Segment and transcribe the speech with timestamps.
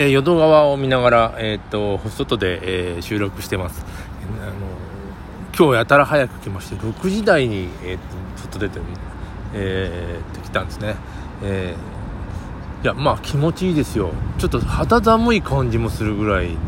[0.00, 3.84] えー、淀川を見ながら、えー、っと外で、えー、収録してます、
[4.40, 4.52] あの
[5.54, 7.98] 今日やたら早く来まして6時台に、えー、
[8.38, 8.80] 外出て、
[9.52, 10.96] えー、来たんですね、
[11.42, 14.12] えー、いやまあ気持ちいいですよ。
[14.38, 16.58] ちょっと肌寒い感じもするぐらいの、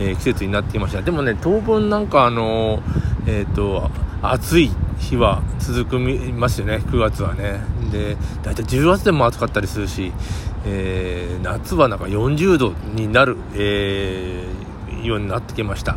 [0.00, 1.00] えー、季節になってきました。
[1.00, 2.82] でもね当分なんかあの
[3.28, 3.88] えっ、と
[4.20, 6.78] 暑い日は続くますよね。
[6.78, 7.60] 9月はね。
[7.92, 10.12] で大体10月でも暑かったりするし、
[10.66, 15.96] えー、夏はなんか40度になる、えー、ようになってきました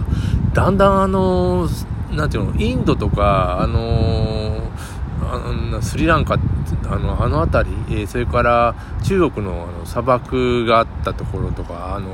[0.54, 1.68] だんだんあの
[2.12, 4.72] なんていうのインドとかあの
[5.22, 6.38] あスリランカ
[6.90, 12.10] あのあの辺り、えー、それから中国のあの砂漠があったところとか、あの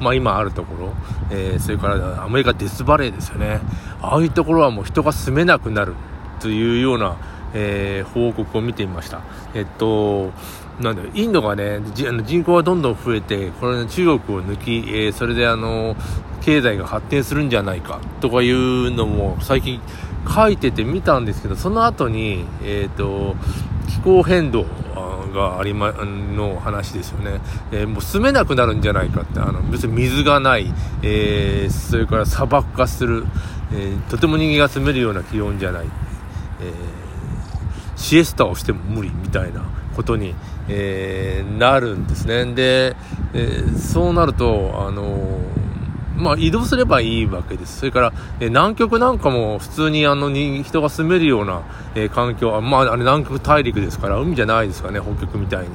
[0.00, 0.92] まあ、今あるところ、
[1.30, 3.60] えー、それからアメリカデスバレーですよね
[4.00, 5.94] ああいうところはもう人が住めなくなる
[6.40, 7.16] というような、
[7.54, 9.20] えー、報告を見てみました。
[9.54, 10.32] えっと、
[10.80, 15.94] なんだインドがね、人口がどんどん増えて、これ、ね、中国を抜き、えー、それであの、
[16.40, 19.78] 経済が発展するんじゃないかとかいうのも最近
[20.26, 23.36] 書いてて見たんですけど、その後に、えっ、ー、と、
[23.88, 24.64] 気候変動
[25.34, 27.40] がありま、の話ですよね。
[27.72, 33.26] えー、もう住めなくなるんじゃないかって、あの、別に水がない、えー、それから砂漠化する、
[33.72, 35.86] えー、とても人間が住めるような気温じゃない。
[36.62, 36.72] え
[38.00, 39.62] シエスタをしても無理みたいな
[39.96, 40.34] ことに、
[40.68, 42.44] えなるんですね。
[42.54, 42.96] で、
[43.34, 45.40] えそうなると、あの
[46.20, 47.78] まあ、移動すればいいわけです。
[47.78, 51.62] それから、え南極なんかも普通にあのに人が住めるような、
[51.94, 55.68] えー、環境、まあ、あれ南極大陸ですから、海じゃないですかね、北極みたいに。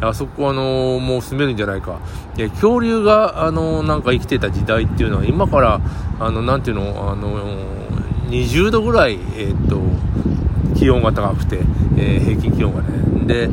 [0.00, 2.00] あそこ、あのー、もう住めるんじゃないか。
[2.36, 5.80] え恐竜が、あのなんか生きてた時代っていうのは、今から、
[6.18, 7.38] あの、なんていうの、あの
[8.28, 9.80] 20度ぐらい、えっと、
[10.74, 11.60] 気温が高くて、
[11.96, 13.04] えー、平均気温がね。
[13.26, 13.46] で、え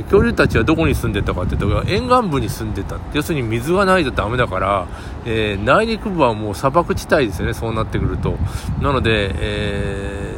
[0.00, 2.96] ー、恐竜たちはどこに住んでたかっていうと、沿岸部に住んでた。
[3.14, 4.86] 要するに水がないとダメだから、
[5.24, 8.36] えー、内陸部はもう砂漠地帯ですよね、そうなってくると。
[8.80, 10.34] なので、え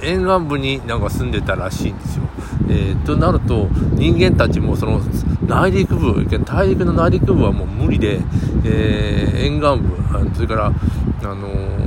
[0.00, 2.24] ー、沿岸部になんか住んでたらしいんですよ。
[2.68, 5.00] えー、となると、人間たちもその
[5.46, 8.20] 内陸部、大陸の内陸部はもう無理で、
[8.64, 11.85] えー、沿岸部、それから、あのー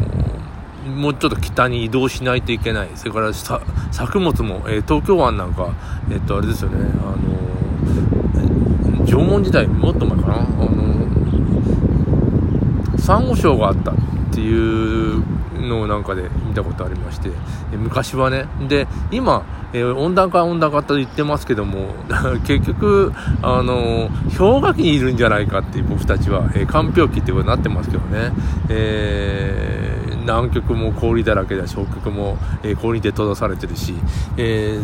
[1.00, 2.90] もうちょっと北に移動しないといけない。
[2.96, 5.74] それから作物も、えー、東京湾なんか、
[6.12, 13.96] えっと、あれですよね、あのー、縄文時代、もっと前かな、あのー、サンゴ礁があったっ
[14.34, 15.24] ていう
[15.62, 17.30] のをなんかで見たことありまして、
[17.72, 21.94] え昔はね、で、今、えー、温暖化温暖化と言ってますけども、
[22.46, 28.34] 結局、あの氷河期にいるんじゃないかって僕たちは、えー、寒氷期ってことになってますけどね、
[28.68, 33.96] えー南極も氷だらけだし北極も、えー、氷で閉ざされてるし、
[34.38, 34.80] え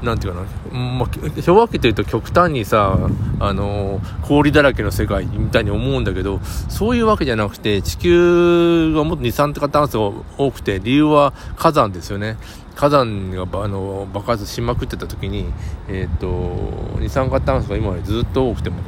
[0.00, 2.98] ー、なんていうかな、まあ、氷河期というと極端にさ、
[3.40, 12.36] あのー、氷だらけの世界みたいに思うんだけどそういうわけじゃなくて地球がもっと二酸化炭素が多くて理由は火山ですよね。
[12.74, 15.44] 火山があの爆発しまくってた時に、
[15.88, 18.78] えーと、二酸化炭素が今までずっと多くても、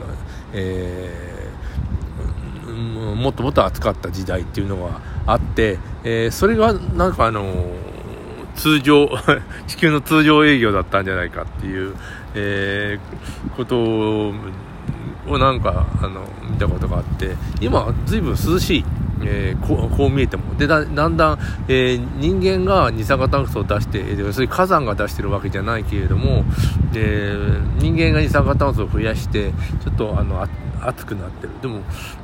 [0.55, 1.35] えー
[3.15, 7.67] もっともっと暑かった時代っていうのがあって、えー、それがなんかあの
[8.55, 9.09] 通常
[9.67, 11.95] 地球の通常営業だったんじゃないかっていう、
[12.35, 14.35] えー、ことを
[15.27, 16.21] をなんかあの
[16.51, 18.85] 見たことがあって今ずいぶん涼しい
[19.27, 20.55] えー、こうこう見えても。
[20.57, 26.45] でだんだん、えー、人間が二酸化炭素を出して要するに火山が出してるわけじゃないけれども、
[26.95, 29.53] えー、人間が二酸化炭素を増やして
[29.83, 30.47] ちょっとあの
[30.85, 31.53] 暑くなってる。
[31.63, 31.81] でも、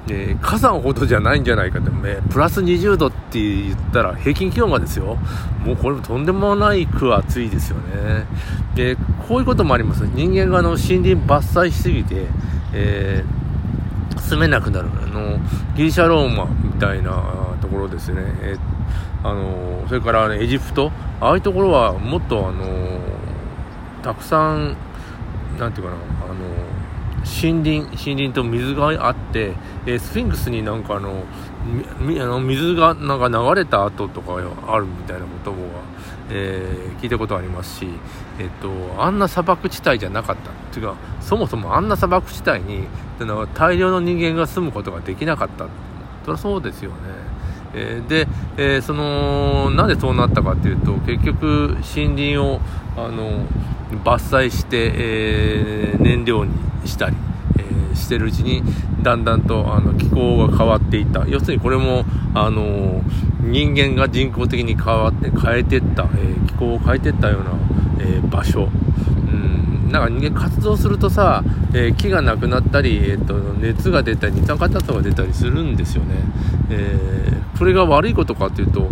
[0.09, 5.16] え火山ほどじゃないんじゃないかって、ね、プラス20度って言ったら平均気温がですよ。
[5.65, 8.26] もうこれもとんでもないく暑いですよね。
[8.75, 8.97] で
[9.28, 10.06] こういうこともあります。
[10.15, 12.26] 人間があの森林伐採しすぎて、
[12.72, 13.25] え
[14.19, 14.88] 住めなくなる。
[15.03, 15.38] あの
[15.75, 18.56] ギリシャローマみたいなところですね、え
[19.22, 20.92] あのそれから、ね、エジプト。
[21.21, 22.98] ああいうところはもっとあの
[24.03, 24.77] たくさん
[25.59, 25.97] なんていうかな。
[26.25, 26.79] あの
[27.25, 29.54] 森林森林と水があって、
[29.86, 31.24] えスフィンクスになんかあの
[31.60, 34.36] あの水がなんか流れた跡とか
[34.66, 35.56] あるみたいなことは、
[36.30, 37.89] えー、聞いたことありますし、
[38.39, 40.50] えっと、あんな砂漠地帯じゃなかった。
[40.50, 40.86] っていう。
[40.86, 42.86] かそもそもあんな砂漠地帯に
[43.54, 45.66] 大量の人間が住むことができなかった。
[46.24, 46.97] そりゃそうですよね。
[47.75, 52.61] え、で、え、そのなんでそうなったかっていうと結局森林を
[52.97, 53.47] あの
[54.05, 56.53] 伐採して、えー、燃料に
[56.84, 57.17] したり、
[57.95, 58.63] してるうちに
[59.03, 61.27] だんだんとあの気候が変わっていった。
[61.28, 63.03] 要するにこれもあの
[63.41, 67.51] 人間が人工的に変わって変えていった、えー、気候を変えていったような、
[68.01, 68.69] え場所、
[69.91, 71.42] なんか人間活動するとさ、
[71.75, 76.15] えー、木がなくなったり、えーと、熱が出たり二酸化炭素が出たりするんですよね、
[76.71, 78.89] えー、これが悪いことかというと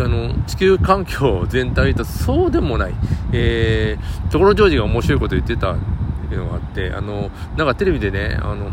[0.00, 2.94] あの地球環境全体とそうでもない、
[3.32, 5.78] えー、ところジョージが面白いこと言ってたっ
[6.28, 8.70] ていうのがあってあのなんかテレビでねあの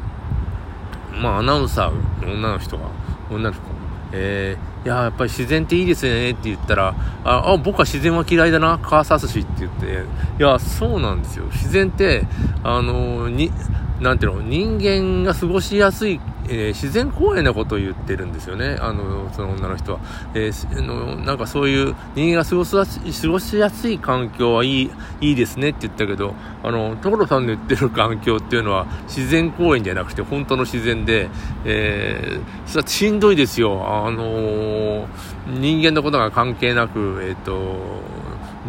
[1.19, 2.89] まあアナウンサー女の人が
[3.29, 3.75] 女の子
[4.17, 6.93] えー、いややっぱり自然っていいですねって言ったら、
[7.23, 10.03] あ、あ僕は自然は嫌いだな、カーサスシって言って、
[10.37, 11.45] いや、そうなんですよ。
[11.45, 12.27] 自然って、
[12.63, 13.51] あの、に、
[13.99, 19.99] なんていうの、人間が過ごしやすいえー、自然公園のことを言ってるんですよね、あのその女の人は。
[20.33, 26.33] えー、のなんかそういう人間が過ごす過ごしやすい環境はいいいいですねって言ったけど、
[26.63, 31.29] あの所さんの言ってる環境っていうのは自然公園じゃなくて本当の自然で、
[31.65, 35.07] えー、しんどいですよ、あの
[35.47, 37.77] 人間のことが関係なく、えっ、と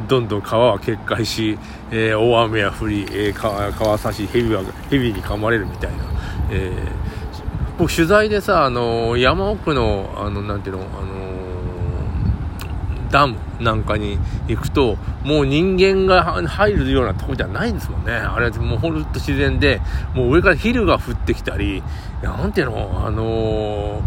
[0.09, 1.59] どんどん川は決壊し、
[1.91, 6.05] えー、大雨が降り、えー、川川差し蛇は蛇に噛まれるみたいな、
[6.51, 7.16] えー
[7.79, 11.27] 僕取材でさ、あの山奥の、あの、なんていうの、あの
[13.11, 14.19] ダムなんかに
[14.49, 18.13] 行くと、もう人間が入るようなとこじゃないんですもんね。
[18.13, 19.81] あれはもうほんと自然で、
[20.15, 21.83] もう上からヒルが降ってきたり、
[22.23, 24.03] なんていうの、あの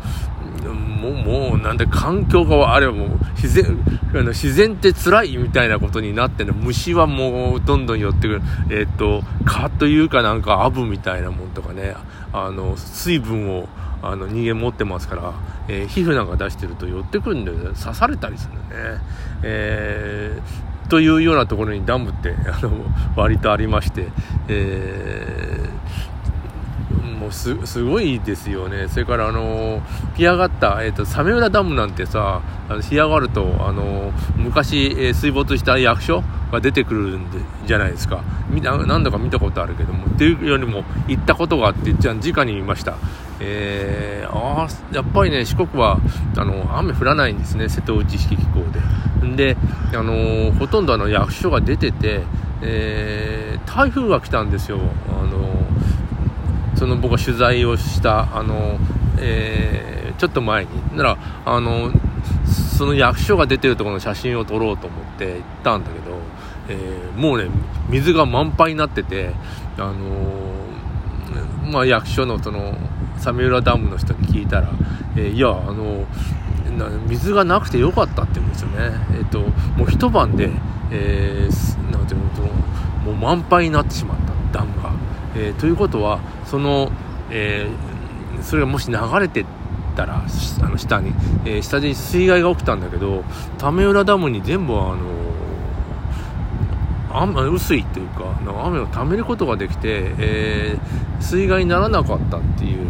[0.99, 3.77] もう、もう、なんで環境が、あれはもう、自然、
[4.13, 8.41] あの自然って辛いみたいなことになってね、虫はもう、どんどん寄ってくる。
[8.69, 11.95] えっ、と、蚊というかなんか、アブみたいなもんとかね、
[12.33, 13.69] あの、水分を、
[14.01, 15.33] あの、人間持ってますから、
[15.67, 19.01] えー、皮膚なんか出してると寄ってくるんで、刺されたりするんだよね。
[19.43, 22.71] えー、というようなところにダムって、あの、
[23.15, 24.07] 割とありまして、
[24.47, 25.78] えー
[27.31, 29.81] すごいですよね、それからあの
[30.15, 42.95] 干上がった、えーと、サメ浦ダムなんてさ、あの干上がると、あの昔、えー、水没した役所が出てくるんでじゃないですか、何度か見たことあるけども、っていうよりも行ったことがあって、じゃ直に見ました。
[43.41, 45.99] えー、あやっぱりね、四国は
[46.37, 48.65] あの雨降らないんですね、瀬戸内式気候
[49.25, 49.55] で。
[49.55, 49.57] で、
[49.93, 52.21] あのほとんどあの役所が出てて、
[52.61, 54.79] えー、台風が来たんですよ。
[55.09, 55.58] あの
[56.75, 58.77] その僕が取材をしたあの、
[59.19, 61.91] えー、ちょっと前にならあの
[62.77, 66.17] その役所が出てるところの写真を撮ろうと思って行ったんだけど、
[66.69, 67.49] えー、もうね
[67.89, 69.31] 水が満杯になってて
[69.77, 72.75] あのー、まあ、役所のその
[73.17, 74.69] サメ浦ダムの人に聞いたら、
[75.15, 76.05] えー、いやあの
[77.07, 80.49] 水がなくてよかったって言うんですよねえっ、ともう一晩で、
[80.91, 82.29] えー、なんていうの
[83.03, 84.17] もう満杯になってしまっ
[84.51, 84.78] たダム。
[85.35, 86.91] えー、ということはその、
[87.29, 89.45] えー、それがもし流れて
[89.95, 90.25] たら
[90.61, 91.13] あの下に、
[91.45, 93.23] えー、下に水害が起きたんだけど
[93.57, 94.97] 為浦ダムに全部あの
[97.11, 102.85] 雨雨水というか雨を貯めることができて、えー、水害にならなかったっていう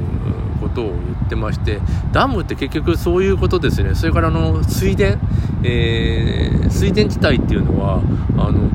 [0.60, 1.80] ことを言ってまして
[2.12, 3.96] ダムって結局そういうことですね。
[3.96, 5.18] それからあの水田、
[5.64, 8.02] えー、水田地帯っていうのは
[8.38, 8.70] あの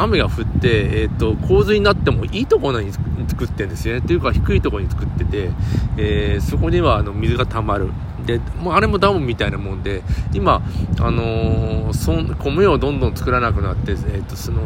[0.00, 4.00] 雨が降って、えーと、洪水になってもいいところに作ってるんですよね。
[4.00, 5.50] というか低いところに作ってて、
[5.96, 7.90] えー、そこにはあの水が溜まる。
[8.26, 10.02] で、もうあれもダムみたいなもんで、
[10.32, 10.62] 今、
[11.00, 12.12] あのー、そ
[12.42, 14.60] 米をどんどん作らなくなって、えーと、その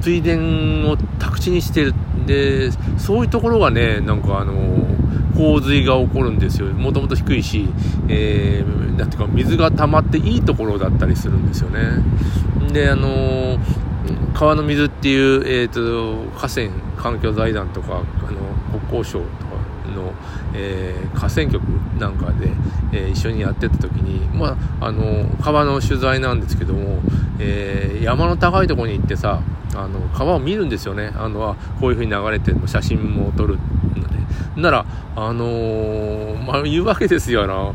[0.00, 0.36] 水田
[0.90, 1.94] を宅地にしてる。
[2.26, 6.68] で、そういうところがね、なんかあのー洪水が起こるんですよ。
[6.68, 7.68] もともと低いし、
[8.08, 11.80] えー、なんていうか、水が溜まっていいところだったりするんですよね。
[12.72, 13.58] で、あのー、
[14.34, 19.52] 川の水っていう、えーと、河川環境財団とかあの国交省とか
[19.94, 20.12] の、
[20.54, 21.62] えー、河川局
[21.98, 22.48] なんかで、
[22.92, 27.00] えー、一緒にやってた時に、まあ、あの川の取材なんですけども、
[27.38, 29.42] えー、山の高いところに行ってさ
[29.74, 31.12] あの川を見るんですよね。
[31.16, 33.58] あのこういうふうに流れてるの写真も撮る
[34.56, 37.74] なら、あのー、まあ、言うわけですよ、あの、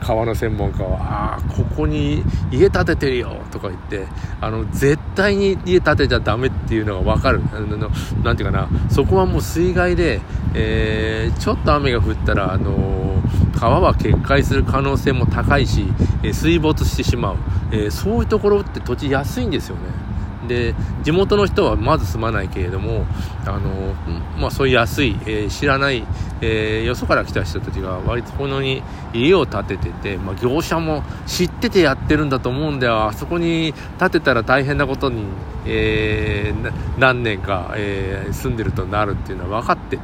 [0.00, 0.98] 川の専門家は。
[1.00, 4.06] ああ、ここに家建ててるよ、とか言って、
[4.40, 7.40] あの、絶対に家建てちゃダメっていうのがわかる。
[7.54, 7.76] あの、
[8.22, 10.20] なんていうかな、そこはもう水害で、
[10.54, 15.86] えー、ちょっと雨が降ったら、あのー、川は決壊する可能性も高いし、
[16.22, 17.36] え水没してしまう。
[17.72, 20.09] えそういうところって土地安いんですよね。
[20.48, 23.06] で地元の人はまず住まないけれども
[23.44, 23.94] あの、
[24.38, 26.06] まあ、そういう安い、えー、知らない、
[26.40, 28.82] えー、よそから来た人たちが割とこのに
[29.12, 35.24] 家を建ててて、まあ、業者も知っててやってるんだと思うんであそこに建てたら大変なことに、
[35.66, 39.98] えー、何年か、えー、住んでるとなるっていうのは分かって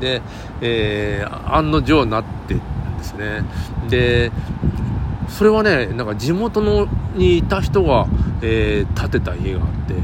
[0.00, 0.22] で、
[0.60, 2.58] えー、案の定なってん
[2.98, 3.42] ですね。
[3.88, 4.32] で
[5.28, 8.06] それはねなんか地元のにいた人が、
[8.42, 9.94] えー、建てた家があって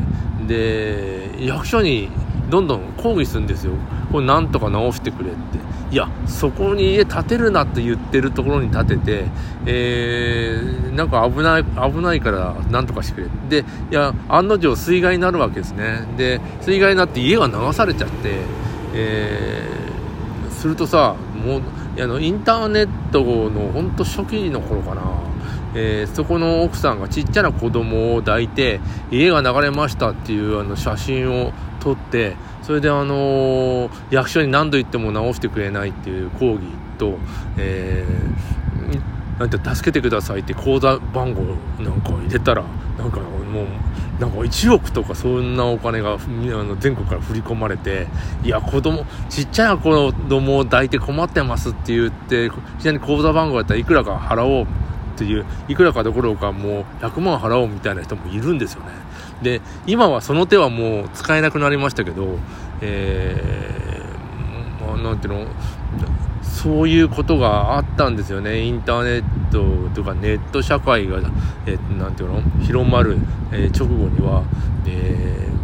[0.47, 2.09] で役所に
[2.51, 3.73] どんどん抗議するんですよ。
[4.13, 5.59] これなんとか直してくれって。
[5.91, 9.25] いやそこに家建てるなって言ってるところに建てて、
[9.67, 13.21] えー、なんか危ない危ないからなんとかしてく
[13.51, 16.07] れでいや案の定水害になるわけですね。
[16.17, 18.41] で水害になって家が流されちゃって、
[18.95, 21.63] えー、するとさもう
[21.99, 25.26] あのインターネットの本当初期の頃かな。
[25.79, 28.81] えー、そこの奥さんがちっちゃな子供を抱いて
[29.11, 36.67] 家が流れましたっていうあの写真を撮ってそれであの役所に何度言っても直してくれないっていう抗議
[36.99, 37.19] と、
[37.59, 41.43] えー、なんて助けてくださいって口座番号
[41.83, 42.65] なんか入れたら
[42.99, 43.67] なんかもう
[44.19, 48.07] なんか1億とかそんなお金があの全国から振り込まれて
[48.43, 54.86] いや子供ちっちゃい子供を抱いて困ってますって言ってちなみに口座番号やったらいくらか払おう
[55.17, 58.89] っていういくらかどころかもう100万払おうみたいな人もいるんですよね。
[59.43, 62.39] で今はその手はもう使えなくなりましたけど、
[62.83, 65.47] えー、まあ、なんていうの
[66.43, 68.63] そういうことがあったんですよね。
[68.63, 71.19] インターネットとかネット社会が、
[71.67, 73.19] えー、なんていうの広まる、
[73.53, 74.45] えー、直後には、
[74.87, 75.57] えー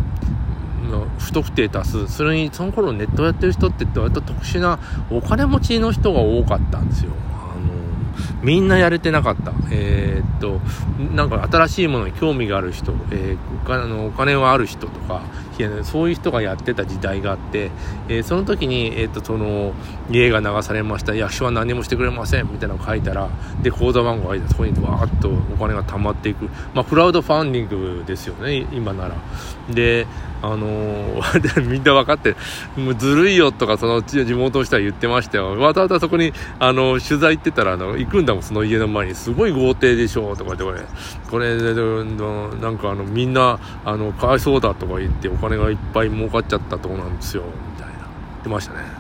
[1.18, 2.09] 不特定多数。
[2.09, 4.78] それにその頃ネットやってる人って割と特殊な
[5.11, 7.12] お金持ちの人が多かったんですよ。
[8.42, 9.52] みんなやれてなかった。
[9.71, 10.61] えー、っと、
[11.14, 15.23] なんか新しいものに興味がある人、えー、お金のお金はある人とか、
[15.82, 17.71] そういう人がやってた時代があって、
[18.09, 19.73] えー、その時に、えー、っと、その、
[20.11, 23.28] 家が流されました、役所は何もしてくれません、みたいなのを書いたら、
[23.62, 26.49] で、口座番号が入って、そこにわーっとお金が貯まっていく。
[26.75, 29.14] まあ、クラウドファンディングですよね、今なら。
[29.71, 30.06] で、
[30.42, 32.35] あのー、 みんな分かって、
[32.76, 35.59] もうずるいよとか、その地元の人は言ってましたよ。
[35.59, 39.14] わざわざそこに、あの、取材行ってたら、あの、行くんだもん、その家の前に。
[39.14, 40.80] すごい豪邸でしょ、とか言って、これ、
[41.30, 47.94] これ、なんかあの、みんな、あの、かわいそうだとか言って、金がいっぱい儲かっちゃったとこなんですよ、みたいな。
[47.94, 48.06] 言
[48.40, 48.92] ってましたね。